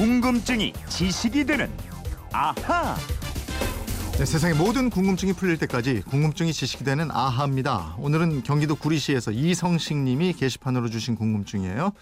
궁금증이 0.00 0.72
지식이 0.88 1.44
되는 1.44 1.70
아하. 2.32 2.96
네, 4.12 4.24
세상의 4.24 4.56
모든 4.56 4.88
궁금증이 4.88 5.34
풀릴 5.34 5.58
때까지 5.58 6.00
궁금증이 6.08 6.54
지식이 6.54 6.84
되는 6.84 7.10
아하입니다. 7.10 7.96
오늘은 7.98 8.42
경기도 8.42 8.76
구리시에서 8.76 9.30
이성식 9.30 9.98
님이 9.98 10.32
게시판으로 10.32 10.88
주신 10.88 11.16
궁금증이에요. 11.16 11.92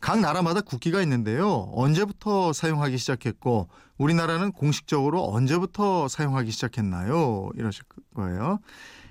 각 0.00 0.20
나라마다 0.20 0.62
국기가 0.62 1.02
있는데요. 1.02 1.70
언제부터 1.74 2.54
사용하기 2.54 2.96
시작했고 2.96 3.68
우리나라는 3.98 4.52
공식적으로 4.52 5.30
언제부터 5.30 6.08
사용하기 6.08 6.50
시작했나요? 6.50 7.50
이러실 7.54 7.84
거예요. 8.14 8.60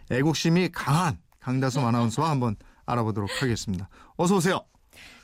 애국심이 0.09 0.69
강한 0.69 1.19
강다솜 1.41 1.85
아나운서와 1.85 2.31
한번 2.31 2.55
알아보도록 2.87 3.29
하겠습니다. 3.39 3.87
어서 4.17 4.37
오세요. 4.37 4.65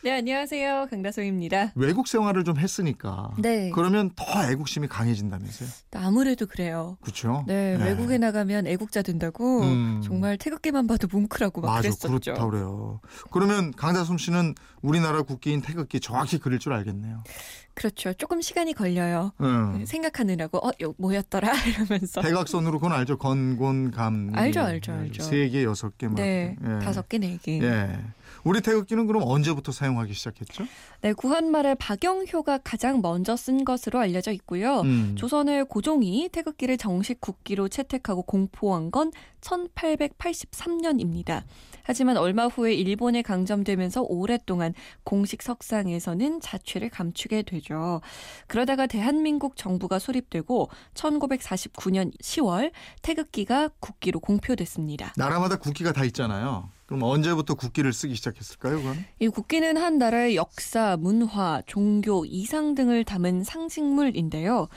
네, 0.08 0.14
안녕하세요. 0.14 0.88
강다솜입니다. 0.90 1.74
외국 1.76 2.08
생활을 2.08 2.46
좀 2.46 2.58
했으니까. 2.58 3.32
네. 3.40 3.72
그러면 3.76 4.10
더 4.16 4.50
애국심이 4.50 4.88
강해진다면서요? 4.88 5.68
아무래도 5.96 6.46
그래요. 6.46 6.98
그렇죠. 7.02 7.44
네, 7.46 7.76
외국에 7.76 8.18
나가면 8.18 8.68
애국자 8.68 9.02
된다고 9.02 9.64
음. 9.64 10.02
정말 10.02 10.38
태극기만 10.38 10.88
봐도 10.88 11.10
뭉클하고 11.12 11.60
막 11.60 11.68
맞아, 11.68 11.82
그랬었죠. 11.82 12.08
그렇다 12.08 12.46
그래요. 12.46 13.02
그러면 13.32 13.74
강다솜 13.74 14.18
씨는 14.18 14.56
우리나라 14.82 15.24
국기인 15.24 15.62
태극기 15.62 16.00
정확히 16.00 16.38
그릴 16.38 16.60
줄 16.60 16.72
알겠네요. 16.72 17.26
그렇죠. 17.74 18.14
조금 18.14 18.40
시간이 18.40 18.74
걸려요. 18.76 19.34
응. 19.42 19.86
생각하느라고 19.86 20.66
어, 20.66 20.72
요 20.82 20.94
뭐였더라 20.98 21.52
이러면서. 21.68 22.22
대각선으로 22.22 22.80
그건 22.80 22.94
알죠. 22.94 23.18
건곤 23.18 23.92
감. 23.92 24.32
알죠, 24.34 24.62
알죠, 24.62 24.94
알죠. 24.94 25.22
세 25.22 25.50
개, 25.50 25.66
여섯 25.66 25.98
개. 25.98 26.08
막. 26.08 26.16
네, 26.16 26.56
예. 26.64 26.80
다섯 26.80 27.10
개, 27.10 27.18
네 27.18 27.38
개. 27.44 27.60
예. 27.62 28.00
우리 28.48 28.62
태극기는 28.62 29.08
그럼 29.08 29.24
언제부터 29.26 29.74
사용하기 29.74 30.14
시작했죠? 30.14 30.64
네, 31.02 31.12
구한말에 31.12 31.76
박영효가 31.76 32.60
가장 32.64 33.02
먼저 33.02 33.36
쓴 33.36 33.66
것으로 33.66 34.00
알려져 34.00 34.32
있고요. 34.32 34.80
음. 34.82 35.16
조선의 35.18 35.66
고종이 35.66 36.30
태극기를 36.32 36.78
정식 36.78 37.20
국기로 37.20 37.68
채택하고 37.68 38.22
공포한 38.22 38.90
건 38.90 39.12
1883년입니다. 39.42 41.44
하지만 41.84 42.16
얼마 42.16 42.48
후에 42.48 42.74
일본에 42.74 43.22
강점되면서 43.22 44.04
오랫동안 44.04 44.74
공식 45.04 45.42
석상에서는 45.42 46.40
자취를 46.40 46.90
감추게 46.90 47.44
되죠. 47.44 48.00
그러다가 48.48 48.88
대한민국 48.88 49.58
정부가 49.58 50.00
수립되고 50.00 50.70
1949년 50.94 52.18
10월 52.22 52.72
태극기가 53.02 53.72
국기로 53.80 54.22
공표됐습니다. 54.22 55.12
나라마다 55.18 55.58
국기가 55.58 55.92
다 55.92 56.06
있잖아요. 56.06 56.70
그럼 56.88 57.04
언제부터 57.04 57.54
국기를 57.54 57.92
쓰기 57.94 58.16
시작했을까요, 58.16 58.78
그건? 58.78 58.96
이 59.20 59.28
국기는 59.28 59.78
한 59.78 59.98
나라의 59.98 60.38
역사, 60.38 60.98
문화, 60.98 61.62
종교, 61.68 62.26
이상 62.26 62.76
등을 62.76 63.04
담은 63.04 63.44
상징물인데요. 63.44 64.70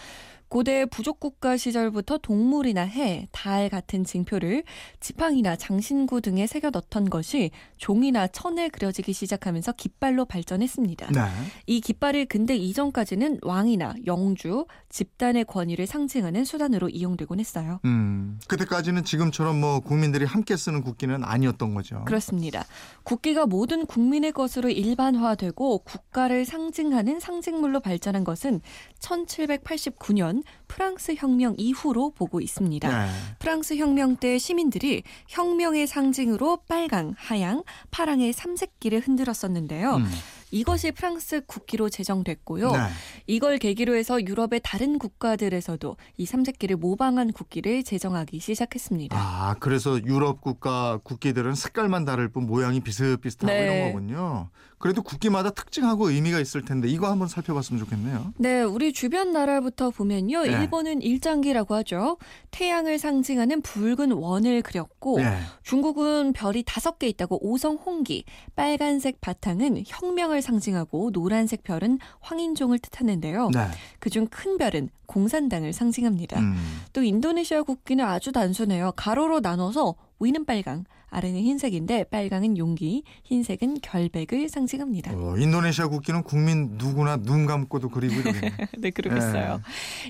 고대 0.50 0.84
부족국가 0.84 1.56
시절부터 1.56 2.18
동물이나 2.18 2.82
해, 2.82 3.28
달 3.30 3.68
같은 3.68 4.02
징표를 4.02 4.64
지팡이나 4.98 5.54
장신구 5.54 6.20
등에 6.22 6.48
새겨 6.48 6.70
넣던 6.70 7.08
것이 7.08 7.52
종이나 7.76 8.26
천에 8.26 8.68
그려지기 8.68 9.12
시작하면서 9.12 9.70
깃발로 9.72 10.24
발전했습니다. 10.24 11.12
네. 11.12 11.20
이 11.66 11.80
깃발이 11.80 12.26
근대 12.26 12.56
이전까지는 12.56 13.38
왕이나 13.42 13.94
영주, 14.06 14.66
집단의 14.88 15.44
권위를 15.44 15.86
상징하는 15.86 16.44
수단으로 16.44 16.88
이용되곤 16.88 17.38
했어요. 17.38 17.78
음. 17.84 18.40
그때까지는 18.48 19.04
지금처럼 19.04 19.60
뭐 19.60 19.78
국민들이 19.78 20.24
함께 20.24 20.56
쓰는 20.56 20.82
국기는 20.82 21.22
아니었던 21.22 21.74
거죠. 21.74 22.04
그렇습니다. 22.06 22.66
국기가 23.04 23.46
모든 23.46 23.86
국민의 23.86 24.32
것으로 24.32 24.68
일반화되고 24.68 25.78
국가를 25.84 26.44
상징하는 26.44 27.20
상징물로 27.20 27.78
발전한 27.78 28.24
것은 28.24 28.60
1789년 28.98 30.39
프랑스 30.68 31.14
혁명 31.16 31.54
이후로 31.58 32.10
보고 32.10 32.40
있습니다. 32.40 32.88
네. 32.88 33.10
프랑스 33.38 33.76
혁명 33.76 34.16
때 34.16 34.38
시민들이 34.38 35.02
혁명의 35.28 35.86
상징으로 35.86 36.58
빨강, 36.68 37.14
하양, 37.16 37.62
파랑의 37.90 38.32
삼색기를 38.32 39.00
흔들었었는데요. 39.00 39.96
음. 39.96 40.06
이것이 40.52 40.90
프랑스 40.90 41.42
국기로 41.46 41.88
제정됐고요. 41.88 42.72
네. 42.72 42.78
이걸 43.26 43.58
계기로 43.58 43.94
해서 43.94 44.20
유럽의 44.20 44.60
다른 44.64 44.98
국가들에서도 44.98 45.96
이 46.16 46.26
삼색기를 46.26 46.76
모방한 46.76 47.32
국기를 47.32 47.84
제정하기 47.84 48.40
시작했습니다. 48.40 49.16
아, 49.16 49.54
그래서 49.60 50.02
유럽 50.02 50.40
국가 50.40 50.98
국기들은 51.04 51.54
색깔만 51.54 52.04
다를 52.04 52.28
뿐 52.28 52.46
모양이 52.46 52.80
비슷비슷하고 52.80 53.52
네. 53.52 53.64
이런 53.64 53.92
거군요. 53.92 54.50
그래도 54.80 55.02
국기마다 55.02 55.50
특징하고 55.50 56.08
의미가 56.08 56.40
있을 56.40 56.64
텐데 56.64 56.88
이거 56.88 57.10
한번 57.10 57.28
살펴봤으면 57.28 57.78
좋겠네요. 57.80 58.32
네, 58.38 58.62
우리 58.62 58.94
주변 58.94 59.30
나라부터 59.30 59.90
보면요. 59.90 60.42
네. 60.44 60.52
일본은 60.52 61.02
일장기라고 61.02 61.74
하죠. 61.76 62.16
태양을 62.50 62.98
상징하는 62.98 63.60
붉은 63.60 64.10
원을 64.12 64.62
그렸고 64.62 65.18
네. 65.18 65.38
중국은 65.62 66.32
별이 66.32 66.62
다섯 66.66 66.98
개 66.98 67.08
있다고 67.08 67.46
오성 67.46 67.74
홍기, 67.74 68.24
빨간색 68.56 69.20
바탕은 69.20 69.84
혁명을 69.86 70.40
상징하고 70.40 71.10
노란색 71.12 71.62
별은 71.62 71.98
황인종을 72.20 72.78
뜻하는데요. 72.78 73.50
네. 73.52 73.66
그중 73.98 74.28
큰 74.28 74.56
별은 74.56 74.88
공산당을 75.04 75.74
상징합니다. 75.74 76.40
음. 76.40 76.56
또 76.94 77.02
인도네시아 77.02 77.64
국기는 77.64 78.02
아주 78.02 78.32
단순해요. 78.32 78.92
가로로 78.96 79.40
나눠서 79.40 79.94
위는 80.20 80.44
빨강, 80.44 80.84
아래는 81.10 81.40
흰색인데 81.40 82.04
빨강은 82.04 82.56
용기, 82.56 83.02
흰색은 83.24 83.80
결백을 83.82 84.48
상징합니다. 84.48 85.12
어, 85.12 85.36
인도네시아 85.36 85.88
국기는 85.88 86.22
국민 86.22 86.76
누구나 86.78 87.16
눈 87.16 87.46
감고도 87.46 87.88
그리고 87.88 88.14
이러겠네. 88.20 88.52
네, 88.78 88.90
그러겠어요. 88.90 89.60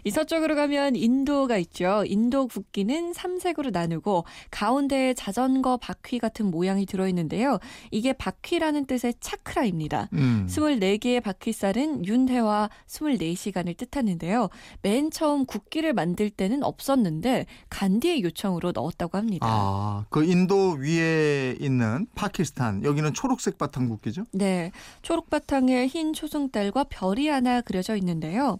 이 0.04 0.10
서쪽으로 0.10 0.54
가면 0.54 0.96
인도가 0.96 1.56
있죠. 1.58 2.04
인도 2.06 2.46
국기는 2.46 3.12
삼색으로 3.12 3.70
나누고 3.70 4.24
가운데에 4.50 5.14
자전거 5.14 5.78
바퀴 5.78 6.18
같은 6.18 6.50
모양이 6.50 6.86
들어있는데요. 6.86 7.58
이게 7.90 8.12
바퀴라는 8.12 8.86
뜻의 8.86 9.14
차크라입니다. 9.20 10.08
음. 10.12 10.46
24개의 10.48 11.22
바퀴살은 11.22 12.04
윤회와 12.04 12.68
24시간을 12.86 13.76
뜻하는데요. 13.76 14.50
맨 14.82 15.10
처음 15.10 15.46
국기를 15.46 15.94
만들 15.94 16.30
때는 16.30 16.62
없었는데 16.62 17.46
간디의 17.70 18.22
요청으로 18.22 18.72
넣었다고 18.72 19.16
합니다. 19.16 19.99
아, 20.00 20.04
그 20.08 20.24
인도 20.24 20.72
위에 20.72 21.56
있는 21.60 22.06
파키스탄 22.14 22.84
여기는 22.84 23.12
초록색 23.12 23.58
바탕 23.58 23.88
국기죠? 23.88 24.24
네, 24.32 24.72
초록 25.02 25.28
바탕에 25.28 25.86
흰 25.86 26.12
초승달과 26.12 26.84
별이 26.84 27.28
하나 27.28 27.60
그려져 27.60 27.96
있는데요. 27.96 28.58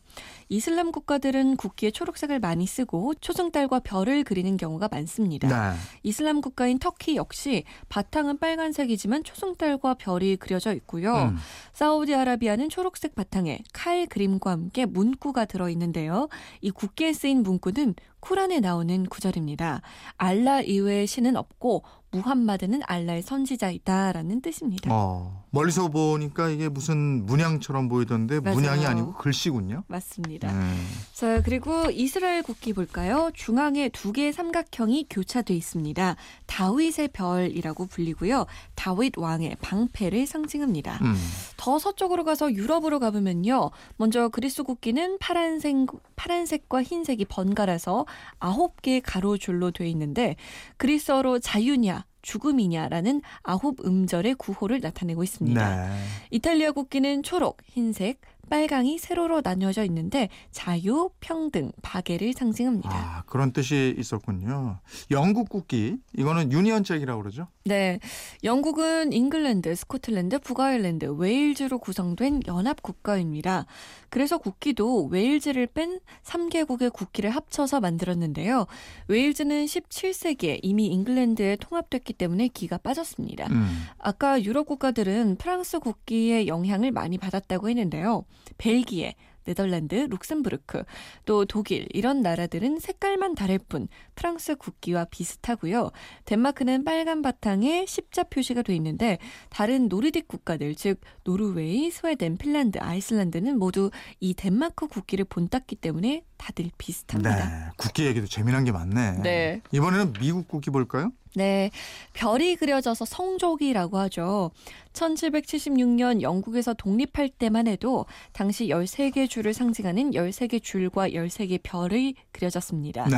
이슬람 0.51 0.91
국가들은 0.91 1.57
국기에 1.57 1.93
초록색을 1.93 2.41
많이 2.41 2.67
쓰고 2.67 3.15
초승달과 3.15 3.81
별을 3.81 4.25
그리는 4.25 4.57
경우가 4.57 4.89
많습니다. 4.91 5.49
네. 5.49 5.77
이슬람 6.03 6.41
국가인 6.41 6.81
터키 6.81 7.15
역시 7.15 7.63
바탕은 7.89 8.39
빨간색이지만 8.39 9.23
초승달과 9.23 9.95
별이 9.95 10.37
그려져 10.37 10.75
있고요. 10.75 11.15
음. 11.15 11.37
사우디아라비아는 11.73 12.69
초록색 12.69 13.15
바탕에 13.15 13.61
칼 13.73 14.07
그림과 14.07 14.51
함께 14.51 14.87
문구가 14.87 15.45
들어 15.45 15.71
있는데요. 15.71 16.29
이 16.61 16.73
국기에 16.73 17.13
쓰인 17.13 17.45
문구는 17.45 17.95
쿠란에 18.19 18.59
나오는 18.61 19.07
구절입니다. 19.07 19.83
알라 20.17 20.61
이외의 20.63 21.07
신은 21.07 21.37
없고 21.37 21.85
무함마드는 22.13 22.81
알라의 22.87 23.23
선지자이다라는 23.23 24.41
뜻입니다. 24.41 24.91
어, 24.93 25.45
멀리서 25.51 25.89
보니까 25.89 26.49
이게 26.49 26.69
무슨 26.69 27.25
문양처럼 27.27 27.89
보이던데 27.89 28.41
맞아요. 28.41 28.57
문양이 28.57 28.87
아니고 28.87 29.15
글씨군요. 29.15 29.85
맞습니다. 29.87 30.51
음. 30.53 30.87
자, 31.13 31.43
그리고 31.43 31.91
이스라엘 31.91 32.43
국기 32.43 32.73
볼까요? 32.73 33.31
중앙에 33.35 33.89
두 33.89 34.13
개의 34.13 34.33
삼각형이 34.33 35.07
교차돼 35.11 35.55
있습니다. 35.55 36.17
다윗의 36.47 37.09
별이라고 37.13 37.87
불리고요. 37.87 38.47
다윗 38.75 39.17
왕의 39.17 39.57
방패를 39.61 40.27
상징합니다. 40.27 40.99
음. 41.03 41.15
더 41.61 41.79
서쪽으로 41.79 42.25
가서 42.25 42.51
유럽으로 42.55 42.99
가보면요. 43.01 43.71
먼저 43.99 44.31
그리스 44.31 44.63
국기는 44.63 45.19
파란색, 45.19 45.89
파란색과 46.17 46.83
흰색이 46.83 47.27
번갈아서 47.27 48.07
아홉 48.39 48.81
개의 48.81 49.03
가로줄로 49.03 49.71
돼 49.71 49.87
있는데 49.91 50.37
그리스어로 50.79 51.39
자유냐, 51.39 52.07
죽음이냐라는 52.23 53.21
아홉 53.43 53.85
음절의 53.85 54.37
구호를 54.37 54.81
나타내고 54.81 55.23
있습니다. 55.23 55.89
네. 55.89 55.93
이탈리아 56.31 56.73
국기는 56.73 57.23
초록, 57.23 57.59
흰색, 57.67 58.23
빨강이 58.51 58.99
세로로 58.99 59.41
나뉘어져 59.43 59.85
있는데 59.85 60.29
자유, 60.51 61.09
평등, 61.21 61.71
박애를 61.83 62.35
상징합니다. 62.35 62.91
아, 62.93 63.23
그런 63.27 63.53
뜻이 63.53 63.95
있었군요. 63.97 64.81
영국 65.11 65.49
국기 65.49 65.97
이거는 66.19 66.53
유니언잭이라고 66.53 67.23
그러죠? 67.23 67.47
네. 67.65 68.01
영국은 68.43 69.13
잉글랜드, 69.13 69.75
스코틀랜드, 69.75 70.41
북아일랜드, 70.41 71.07
웨일즈로 71.07 71.79
구성된 71.79 72.43
연합 72.49 72.83
국가입니다. 72.83 73.67
그래서 74.09 74.39
국기도 74.39 75.05
웨일즈를 75.05 75.69
뺀 75.69 76.01
3개국의 76.25 76.93
국기를 76.93 77.31
합쳐서 77.31 77.81
만들었는데요. 77.81 78.67
웨일즈는 79.07 79.67
17세기에 79.67 80.59
이미 80.63 80.89
잉글랜드에 80.89 81.57
통합됐기 81.61 82.15
때문에 82.15 82.49
기가 82.49 82.79
빠졌습니다. 82.79 83.47
음. 83.51 83.87
아까 83.99 84.43
유럽 84.43 84.67
국가들은 84.67 85.37
프랑스 85.37 85.79
국기의 85.79 86.49
영향을 86.49 86.91
많이 86.91 87.17
받았다고 87.19 87.69
했는데요. 87.69 88.25
벨기에, 88.59 89.15
네덜란드, 89.45 89.95
룩셈부르크, 89.95 90.85
또 91.25 91.45
독일 91.45 91.87
이런 91.93 92.21
나라들은 92.21 92.79
색깔만 92.79 93.35
다를 93.35 93.59
뿐 93.59 93.89
프랑스 94.15 94.55
국기와 94.55 95.07
비슷하고요. 95.07 95.91
덴마크는 96.27 96.85
빨간 96.85 97.23
바탕에 97.23 97.87
십자 97.87 98.23
표시가 98.23 98.63
돼 98.63 98.75
있는데 98.77 99.19
다른 99.49 99.89
노르딕 99.89 100.29
국가들 100.29 100.75
즉 100.75 101.01
노르웨이, 101.25 101.91
스웨덴, 101.91 102.37
핀란드, 102.37 102.79
아이슬란드는 102.81 103.59
모두 103.59 103.91
이 104.21 104.35
덴마크 104.35 104.87
국기를 104.87 105.25
본땄기 105.25 105.77
때문에 105.77 106.23
다들 106.37 106.71
비슷합니다. 106.79 107.37
네. 107.37 107.71
국기 107.77 108.07
얘기도 108.07 108.27
재미난 108.27 108.65
게 108.65 108.73
많네. 108.73 109.23
네. 109.23 109.63
이번에는 109.73 110.13
미국 110.21 110.49
국기 110.49 110.71
볼까요? 110.71 111.13
네, 111.35 111.71
별이 112.13 112.57
그려져서 112.57 113.05
성조기라고 113.05 113.99
하죠. 113.99 114.51
1776년 114.93 116.23
영국에서 116.23 116.75
독립할 116.75 117.29
때만 117.29 117.69
해도 117.69 118.07
당시 118.33 118.69
13개 118.69 119.29
줄을 119.29 119.55
상징하는 119.55 120.11
13개 120.13 120.63
줄과 120.63 121.11
13개 121.11 121.61
별이 121.63 122.15
그려졌습니다. 122.33 123.05
네. 123.09 123.17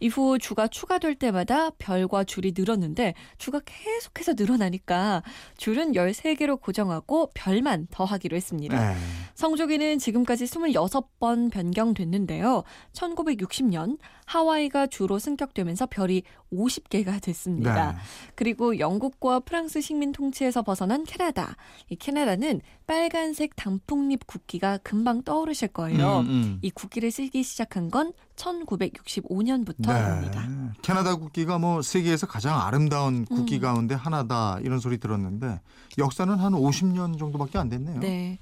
이후 0.00 0.38
주가 0.38 0.68
추가될 0.68 1.14
때마다 1.14 1.70
별과 1.70 2.24
줄이 2.24 2.52
늘었는데 2.54 3.14
주가 3.38 3.60
계속해서 3.64 4.34
늘어나니까 4.36 5.22
줄은 5.56 5.92
13개로 5.92 6.60
고정하고 6.60 7.30
별만 7.34 7.86
더하기로 7.90 8.36
했습니다. 8.36 8.92
네. 8.92 8.96
성조기는 9.34 9.98
지금까지 9.98 10.44
26번 10.44 11.50
변경됐는데요. 11.50 12.64
1960년 12.92 13.98
하와이가 14.26 14.86
주로 14.86 15.18
승격되면서 15.18 15.86
별이 15.86 16.22
50개가 16.52 17.20
됐습니다. 17.22 17.53
네. 17.62 17.96
그리고 18.34 18.78
영국과 18.78 19.40
프랑스 19.40 19.80
식민 19.80 20.12
통치에서 20.12 20.62
벗어난 20.62 21.04
캐나다. 21.04 21.56
이 21.88 21.96
캐나다는 21.96 22.60
빨간색 22.86 23.56
단풍잎 23.56 24.26
국기가 24.26 24.78
금방 24.78 25.22
떠오르실 25.22 25.68
거예요. 25.68 26.20
음, 26.20 26.26
음. 26.26 26.58
이 26.62 26.70
국기를 26.70 27.10
쓰기 27.10 27.42
시작한 27.42 27.90
건 27.90 28.12
1965년부터입니다. 28.36 30.48
네. 30.48 30.70
캐나다 30.82 31.16
국기가 31.16 31.58
뭐 31.58 31.82
세계에서 31.82 32.26
가장 32.26 32.60
아름다운 32.60 33.24
국기 33.24 33.56
음. 33.56 33.60
가운데 33.60 33.94
하나다 33.94 34.58
이런 34.62 34.80
소리 34.80 34.98
들었는데 34.98 35.60
역사는 35.98 36.34
한 36.34 36.52
50년 36.52 37.18
정도밖에 37.18 37.58
안 37.58 37.68
됐네요. 37.68 38.00
네. 38.00 38.38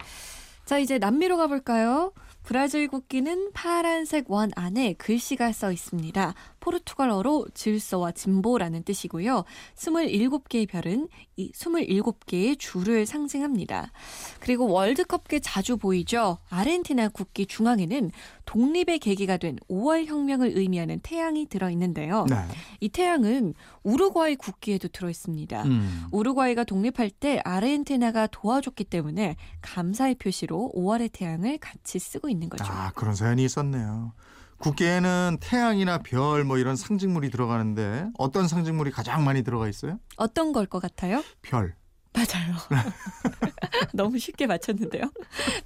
자, 0.65 0.79
이제 0.79 0.99
남미로 0.99 1.37
가볼까요? 1.37 2.13
브라질 2.45 2.89
국기는 2.89 3.53
파란색 3.53 4.31
원 4.31 4.51
안에 4.57 4.95
글씨가 4.95 5.53
써 5.53 5.71
있습니다. 5.71 6.35
포르투갈어로 6.59 7.47
질서와 7.55 8.13
진보라는 8.13 8.83
뜻이고요. 8.85 9.45
27개의 9.77 10.69
별은 10.69 11.09
이 11.37 11.51
27개의 11.53 12.59
줄을 12.59 13.07
상징합니다. 13.07 13.93
그리고 14.41 14.69
월드컵계 14.69 15.41
자주 15.41 15.77
보이죠. 15.77 16.39
아르헨티나 16.51 17.09
국기 17.09 17.47
중앙에는 17.47 18.11
독립의 18.45 18.99
계기가 18.99 19.37
된 19.39 19.59
5월 19.69 20.07
혁명을 20.07 20.53
의미하는 20.57 21.01
태양이 21.03 21.47
들어 21.47 21.71
있는데요. 21.71 22.27
네. 22.29 22.37
이 22.81 22.89
태양은 22.89 23.55
우루과이 23.83 24.37
국기에도 24.37 24.89
들어 24.89 25.11
있습니다. 25.11 25.63
음. 25.65 26.05
우루과이가 26.13 26.65
독립할 26.65 27.11
때 27.11 27.41
아르헨티나가 27.45 28.29
도와줬기 28.29 28.85
때문에 28.85 29.37
감사의 29.63 30.17
표시로 30.17 30.52
5월의 30.53 31.11
태양을 31.13 31.59
같이 31.59 31.99
쓰고 31.99 32.29
있는 32.29 32.49
거죠. 32.49 32.65
아 32.67 32.93
그런 32.95 33.15
사연이 33.15 33.45
있었네요. 33.45 34.13
국기에는 34.59 35.39
태양이나 35.41 35.99
별 35.99 36.45
뭐 36.45 36.57
이런 36.59 36.77
상징물이 36.77 37.31
들어가는데 37.31 38.07
어떤 38.19 38.47
상징물이 38.49 38.91
가장 38.93 39.25
많이 39.25 39.43
들어가 39.43 39.69
있어요? 39.69 39.99
어떤 40.17 40.53
걸 40.53 40.67
것 40.67 40.81
같아요? 40.81 41.23
별. 41.43 41.75
맞아요. 42.15 42.55
너무 43.95 44.19
쉽게 44.19 44.47
맞췄는데요. 44.47 45.05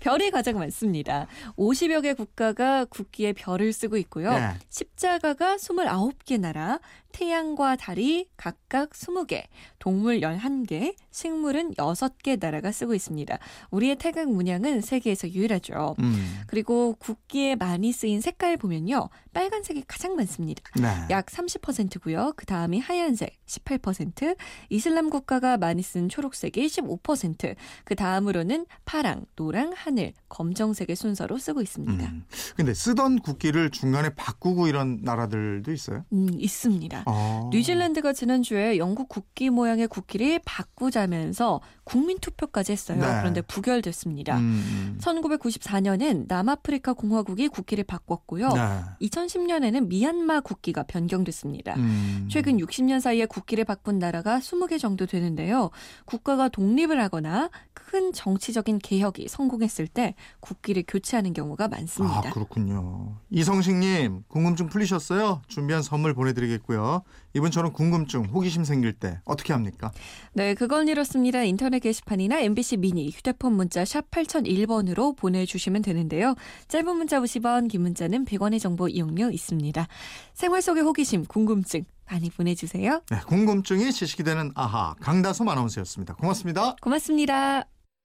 별이 0.00 0.30
가장 0.30 0.58
많습니다. 0.58 1.26
50여 1.56 2.02
개 2.02 2.14
국가가 2.14 2.84
국기에 2.84 3.32
별을 3.32 3.72
쓰고 3.72 3.96
있고요. 3.98 4.32
네. 4.32 4.54
십자가가 4.68 5.56
29개 5.56 6.38
나라, 6.38 6.78
태양과 7.16 7.76
달이 7.76 8.28
각각 8.36 8.90
20개, 8.90 9.44
동물 9.78 10.20
11개, 10.20 10.94
식물은 11.10 11.72
6개 11.72 12.38
나라가 12.38 12.70
쓰고 12.70 12.94
있습니다. 12.94 13.38
우리의 13.70 13.96
태극 13.96 14.30
문양은 14.30 14.82
세계에서 14.82 15.30
유일하죠. 15.30 15.94
음. 15.98 16.42
그리고 16.46 16.94
국기에 16.98 17.56
많이 17.56 17.90
쓰인 17.92 18.20
색깔 18.20 18.58
보면요. 18.58 19.08
빨간색이 19.32 19.84
가장 19.86 20.14
많습니다. 20.16 20.62
네. 20.76 20.88
약 21.08 21.26
30%고요. 21.26 22.34
그 22.36 22.44
다음이 22.44 22.80
하얀색 22.80 23.32
18%, 23.46 24.36
이슬람 24.68 25.08
국가가 25.08 25.56
많이 25.56 25.82
쓴 25.82 26.10
초록색이 26.10 26.66
15%, 26.66 27.54
그 27.84 27.94
다음으로는 27.94 28.66
파랑, 28.84 29.24
노랑, 29.36 29.72
하늘, 29.74 30.12
검정색의 30.28 30.96
순서로 30.96 31.38
쓰고 31.38 31.62
있습니다. 31.62 32.04
음. 32.04 32.24
근데 32.56 32.74
쓰던 32.74 33.20
국기를 33.20 33.70
중간에 33.70 34.10
바꾸고 34.10 34.68
이런 34.68 34.98
나라들도 35.02 35.72
있어요? 35.72 36.04
음, 36.12 36.28
있습니다. 36.38 37.04
어. 37.06 37.48
뉴질랜드가 37.52 38.12
지난주에 38.12 38.78
영국 38.78 39.08
국기 39.08 39.48
모양의 39.48 39.86
국기를 39.86 40.40
바꾸자면서 40.44 41.60
국민 41.84 42.18
투표까지 42.18 42.72
했어요. 42.72 42.98
네. 42.98 43.06
그런데 43.20 43.40
부결됐습니다. 43.42 44.36
음, 44.38 44.42
음. 44.42 44.98
1994년엔 45.00 46.24
남아프리카 46.26 46.94
공화국이 46.94 47.46
국기를 47.46 47.84
바꿨고요. 47.84 48.48
네. 48.48 48.80
2010년에는 49.02 49.86
미얀마 49.86 50.40
국기가 50.40 50.82
변경됐습니다. 50.82 51.76
음. 51.76 52.28
최근 52.28 52.56
60년 52.58 53.00
사이에 53.00 53.26
국기를 53.26 53.64
바꾼 53.64 54.00
나라가 54.00 54.40
20개 54.40 54.80
정도 54.80 55.06
되는데요. 55.06 55.70
국가가 56.06 56.48
독립을 56.48 57.00
하거나 57.00 57.50
큰 57.72 58.12
정치적인 58.12 58.80
개혁이 58.80 59.28
성공했을 59.28 59.86
때 59.86 60.16
국기를 60.40 60.82
교체하는 60.88 61.32
경우가 61.32 61.68
많습니다. 61.68 62.18
아, 62.18 62.30
그렇군요. 62.32 63.14
이성식님, 63.30 64.24
궁금증 64.26 64.66
풀리셨어요? 64.68 65.42
준비한 65.46 65.82
선물 65.82 66.14
보내드리겠고요. 66.14 66.95
이번처럼 67.34 67.72
궁금증, 67.72 68.24
호기심 68.24 68.64
생길 68.64 68.92
때 68.92 69.20
어떻게 69.24 69.52
합니까? 69.52 69.90
네, 70.32 70.54
그건 70.54 70.88
이렇습니다. 70.88 71.42
인터넷 71.42 71.80
게시판이나 71.80 72.40
MBC 72.40 72.78
미니 72.78 73.10
휴대폰 73.10 73.54
문자 73.54 73.84
샵 73.84 74.10
8001번으로 74.10 75.16
보내주시면 75.16 75.82
되는데요. 75.82 76.34
짧은 76.68 76.96
문자 76.96 77.20
50원, 77.20 77.68
긴 77.68 77.82
문자는 77.82 78.24
100원의 78.24 78.60
정보 78.60 78.88
이용료 78.88 79.30
있습니다. 79.30 79.86
생활 80.34 80.62
속의 80.62 80.82
호기심, 80.82 81.26
궁금증 81.26 81.84
많이 82.10 82.30
보내주세요. 82.30 83.02
네, 83.10 83.20
궁금증이 83.26 83.92
지식이 83.92 84.22
되는 84.22 84.52
아하, 84.54 84.94
강다솜 85.00 85.48
아나운서였습니다. 85.48 86.14
고맙습니다. 86.14 86.76
고맙습니다. 86.80 87.75